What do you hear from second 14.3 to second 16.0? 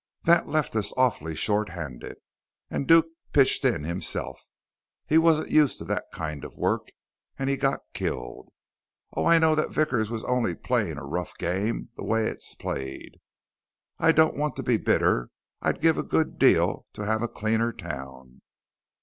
want to be bitter. I'd give